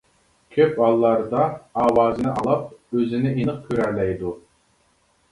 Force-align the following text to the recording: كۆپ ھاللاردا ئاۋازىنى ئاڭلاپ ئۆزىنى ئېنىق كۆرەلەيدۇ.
كۆپ 0.53 0.77
ھاللاردا 0.83 1.41
ئاۋازىنى 1.81 2.31
ئاڭلاپ 2.31 2.95
ئۆزىنى 2.99 3.33
ئېنىق 3.41 3.59
كۆرەلەيدۇ. 3.67 4.33